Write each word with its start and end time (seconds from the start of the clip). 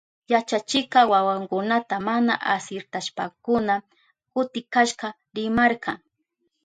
Yachachikka 0.31 0.99
wawakunata 1.11 1.95
mana 2.07 2.33
asirtashpankuna 2.53 3.75
kutikashka 4.33 5.07
rimarka. 5.35 5.91